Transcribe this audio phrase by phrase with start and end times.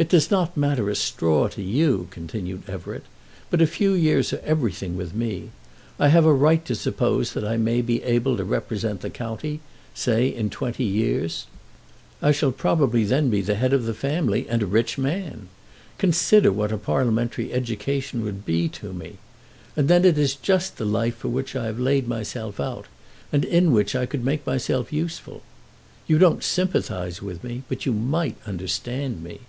[0.00, 3.02] "It does not matter a straw to you," continued Everett.
[3.50, 5.50] "But a few years are everything with me.
[5.98, 9.58] I have a right to suppose that I may be able to represent the county,
[9.96, 11.46] say in twenty years.
[12.22, 15.48] I shall probably then be the head of the family and a rich man.
[15.98, 19.18] Consider what a parliamentary education would be to me!
[19.74, 22.86] And then it is just the life for which I have laid myself out,
[23.32, 25.42] and in which I could make myself useful.
[26.06, 29.40] You don't sympathise with me, but you might understand me."